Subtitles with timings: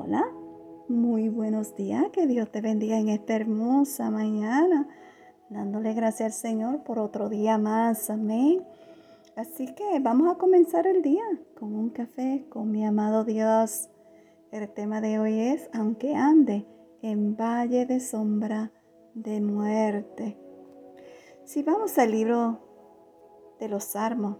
[0.00, 0.24] Hola,
[0.86, 4.86] muy buenos días, que Dios te bendiga en esta hermosa mañana,
[5.50, 8.64] dándole gracias al Señor por otro día más, amén.
[9.34, 11.24] Así que vamos a comenzar el día
[11.58, 13.90] con un café con mi amado Dios.
[14.52, 16.64] El tema de hoy es, aunque ande
[17.02, 18.70] en valle de sombra
[19.14, 20.38] de muerte.
[21.44, 22.60] Si vamos al libro
[23.58, 24.36] de los Salmos,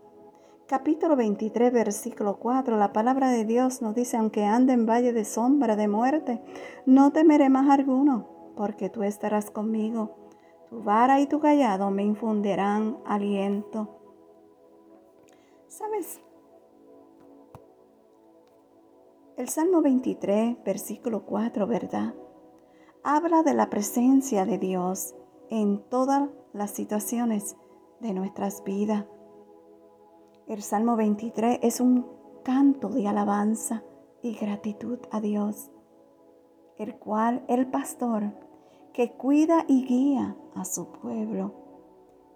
[0.69, 5.25] capítulo 23, versículo 4, la palabra de Dios nos dice, aunque ande en valle de
[5.25, 6.42] sombra de muerte,
[6.84, 10.28] no temeré más alguno, porque tú estarás conmigo.
[10.69, 13.98] Tu vara y tu callado me infundirán aliento.
[15.69, 16.20] ¿Sabes?
[19.39, 22.14] El Salmo 23, versículo 4, ¿verdad?
[23.03, 25.14] Habla de la presencia de Dios
[25.48, 27.56] en todas las situaciones
[28.00, 29.06] de nuestras vidas.
[30.48, 32.07] El Salmo 23 es un
[32.43, 33.83] canto de alabanza
[34.23, 35.70] y gratitud a Dios,
[36.79, 38.33] el cual el pastor
[38.95, 41.53] que cuida y guía a su pueblo.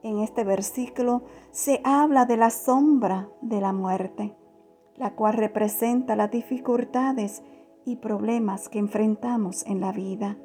[0.03, 4.37] En este versículo se habla de la sombra de la muerte,
[4.97, 7.43] la cual representa las dificultades
[7.87, 10.37] y problemas que enfrentamos en la vida.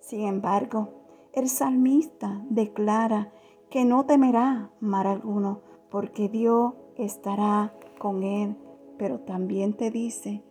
[0.00, 1.04] Sin embargo,
[1.34, 3.30] el salmista declara
[3.70, 8.56] que no temerá mal alguno, porque Dios estará con él,
[8.98, 10.42] pero también te dice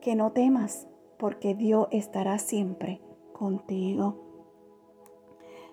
[0.00, 0.86] que no temas,
[1.18, 3.00] porque Dios estará siempre
[3.32, 4.16] contigo.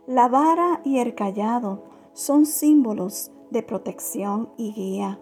[0.06, 5.20] La vara y el callado son símbolos de protección y guía.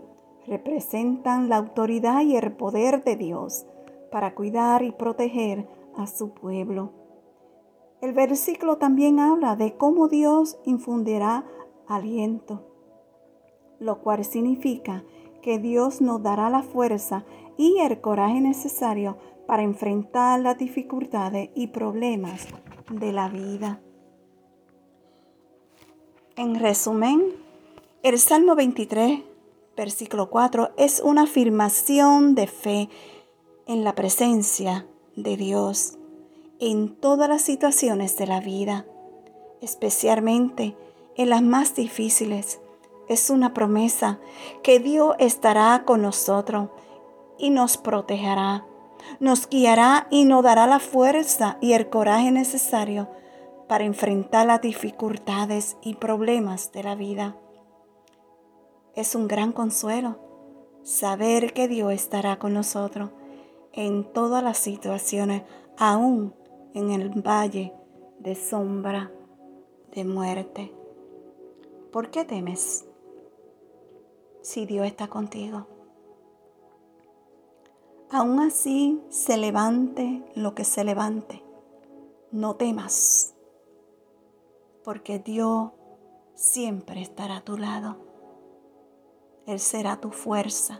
[0.47, 3.65] Representan la autoridad y el poder de Dios
[4.11, 6.91] para cuidar y proteger a su pueblo.
[8.01, 11.45] El versículo también habla de cómo Dios infundirá
[11.87, 12.74] aliento
[13.79, 15.03] lo cual significa
[15.41, 17.23] que Dios nos dará la fuerza
[17.57, 19.17] y el coraje necesario
[19.47, 22.47] para enfrentar las dificultades y problemas
[22.89, 23.79] de la vida.
[26.35, 27.23] En resumen,
[28.03, 29.21] el Salmo 23,
[29.77, 32.89] versículo 4, es una afirmación de fe
[33.67, 35.97] en la presencia de Dios
[36.59, 38.85] en todas las situaciones de la vida,
[39.61, 40.75] especialmente
[41.15, 42.59] en las más difíciles
[43.07, 44.19] es una promesa
[44.63, 46.69] que Dios estará con nosotros
[47.37, 48.65] y nos protegerá,
[49.19, 53.09] nos guiará y nos dará la fuerza y el coraje necesario
[53.67, 57.35] para enfrentar las dificultades y problemas de la vida.
[58.95, 60.19] Es un gran consuelo
[60.83, 63.09] saber que Dios estará con nosotros
[63.73, 65.43] en todas las situaciones,
[65.77, 66.33] aún
[66.73, 67.73] en el valle
[68.19, 69.11] de sombra
[69.93, 70.73] de muerte.
[71.91, 72.85] ¿Por qué temes?
[74.45, 75.65] Si Dios está contigo.
[78.11, 81.43] Aún así se levante lo que se levante,
[82.31, 83.33] no temas,
[84.83, 85.71] porque Dios
[86.35, 87.97] siempre estará a tu lado.
[89.47, 90.79] Él será tu fuerza,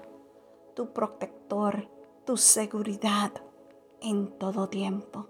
[0.76, 1.90] tu protector,
[2.24, 3.32] tu seguridad
[4.00, 5.26] en todo tiempo.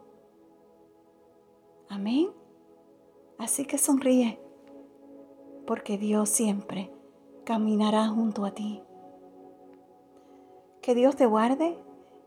[1.88, 2.31] Amén.
[3.38, 4.41] Así que sonríe,
[5.66, 6.94] porque Dios siempre
[7.45, 8.81] caminará junto a ti.
[10.81, 11.78] Que Dios te guarde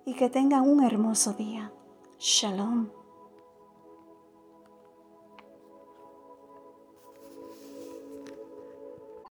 [0.06, 1.72] y que tenga un hermoso día.
[2.18, 2.97] Shalom.